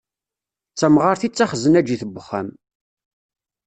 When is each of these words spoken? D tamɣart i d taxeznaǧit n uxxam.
D 0.73 0.75
tamɣart 0.79 1.21
i 1.27 1.29
d 1.29 1.33
taxeznaǧit 1.33 2.01
n 2.05 2.15
uxxam. 2.21 2.49